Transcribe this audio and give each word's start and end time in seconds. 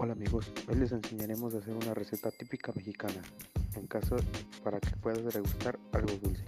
Hola 0.00 0.12
amigos, 0.12 0.52
hoy 0.68 0.76
les 0.76 0.92
enseñaremos 0.92 1.52
a 1.52 1.58
hacer 1.58 1.74
una 1.74 1.92
receta 1.92 2.30
típica 2.30 2.70
mexicana, 2.72 3.20
en 3.74 3.88
caso 3.88 4.14
para 4.62 4.78
que 4.78 4.90
puedas 4.90 5.34
degustar 5.34 5.76
algo 5.90 6.12
dulce. 6.22 6.44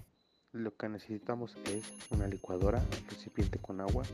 Lo 0.52 0.76
que 0.76 0.88
necesitamos 0.88 1.56
es 1.64 1.82
una 2.10 2.28
licuadora, 2.28 2.80
recipiente 3.08 3.58
con 3.58 3.80
agua, 3.80 4.04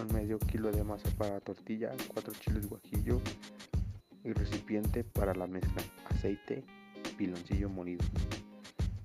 un 0.00 0.14
medio 0.14 0.38
kilo 0.38 0.70
de 0.70 0.84
masa 0.84 1.10
para 1.18 1.40
tortilla, 1.40 1.90
4 2.14 2.32
chiles 2.34 2.68
guajillo 2.68 3.20
y 4.22 4.32
recipiente 4.32 5.02
para 5.02 5.34
la 5.34 5.48
mezcla, 5.48 5.82
aceite, 6.08 6.64
piloncillo 7.16 7.68
molido. 7.68 8.04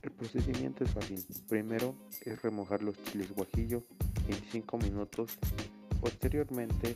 El 0.03 0.11
procedimiento 0.11 0.83
es 0.83 0.91
fácil, 0.91 1.25
primero 1.49 1.95
es 2.21 2.39
remojar 2.43 2.83
los 2.83 3.01
chiles 3.01 3.33
guajillo 3.33 3.83
25 4.27 4.77
minutos, 4.77 5.39
posteriormente 5.99 6.95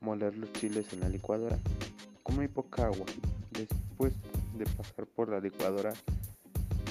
moler 0.00 0.34
los 0.38 0.50
chiles 0.54 0.90
en 0.94 1.00
la 1.00 1.10
licuadora 1.10 1.58
con 2.26 2.34
muy 2.34 2.48
poca 2.48 2.86
agua. 2.86 3.06
Después 3.52 4.12
de 4.58 4.64
pasar 4.76 5.06
por 5.06 5.28
la 5.28 5.38
licuadora 5.38 5.92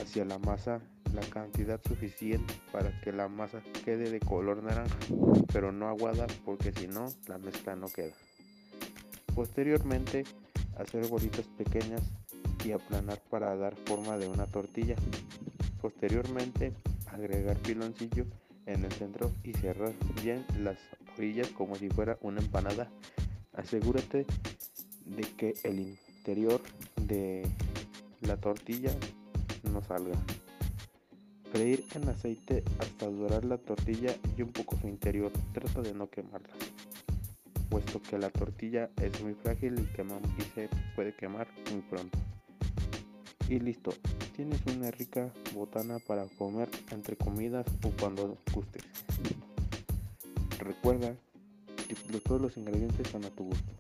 hacia 0.02 0.24
la 0.24 0.40
masa 0.40 0.80
la 1.14 1.22
cantidad 1.22 1.80
suficiente 1.86 2.54
para 2.72 3.00
que 3.02 3.12
la 3.12 3.28
masa 3.28 3.62
quede 3.84 4.10
de 4.10 4.20
color 4.20 4.64
naranja, 4.64 4.98
pero 5.52 5.72
no 5.72 5.88
aguada 5.88 6.26
porque 6.46 6.72
si 6.72 6.88
no 6.88 7.08
la 7.28 7.38
mezcla 7.38 7.76
no 7.76 7.88
queda. 7.88 8.14
Posteriormente 9.34 10.24
hacer 10.78 11.08
bolitas 11.08 11.46
pequeñas 11.58 12.02
y 12.64 12.72
aplanar 12.72 13.20
para 13.30 13.56
dar 13.56 13.76
forma 13.76 14.18
de 14.18 14.28
una 14.28 14.46
tortilla. 14.46 14.96
Posteriormente 15.82 16.74
agregar 17.12 17.58
piloncillo 17.58 18.26
en 18.66 18.86
el 18.86 18.92
centro 18.94 19.32
y 19.44 19.54
cerrar 19.54 19.94
bien 20.22 20.46
las 20.60 20.78
orillas 21.18 21.50
como 21.50 21.76
si 21.76 21.90
fuera 21.90 22.18
una 22.22 22.42
empanada. 22.42 22.90
Asegúrate 23.54 24.26
de 25.06 25.24
que 25.24 25.54
el 25.64 25.80
interior 25.80 26.62
de 26.96 27.48
la 28.22 28.38
tortilla 28.38 28.92
no 29.72 29.82
salga. 29.82 30.18
Freír 31.52 31.86
en 31.94 32.10
aceite 32.10 32.64
hasta 32.80 33.06
dorar 33.06 33.46
la 33.46 33.58
tortilla 33.58 34.16
y 34.38 34.42
un 34.42 34.50
poco 34.50 34.78
su 34.78 34.88
interior. 34.88 35.32
Trata 35.54 35.82
de 35.82 35.94
no 35.94 36.10
quemarla, 36.10 36.54
puesto 37.70 38.02
que 38.02 38.18
la 38.18 38.30
tortilla 38.30 38.90
es 39.02 39.22
muy 39.22 39.36
frágil 39.36 39.76
y, 39.80 40.42
y 40.42 40.46
se 40.54 40.70
puede 40.96 41.16
quemar 41.16 41.48
muy 41.72 41.82
pronto. 41.82 42.18
Y 43.48 43.60
listo, 43.60 43.94
tienes 44.36 44.60
una 44.66 44.90
rica 44.90 45.32
botana 45.54 46.00
para 46.00 46.26
comer 46.26 46.68
entre 46.92 47.16
comidas 47.16 47.66
o 47.84 47.92
cuando 48.00 48.38
gustes. 48.52 48.84
Recuerda 50.60 51.16
que 51.88 52.20
todos 52.20 52.42
los 52.42 52.58
ingredientes 52.58 53.08
son 53.10 53.24
a 53.26 53.30
tu 53.30 53.44
gusto. 53.44 53.72